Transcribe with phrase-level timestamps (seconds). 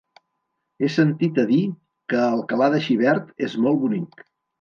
[0.77, 1.59] He sentit a dir
[2.13, 4.25] que Alcalà de Xivert és molt bonic.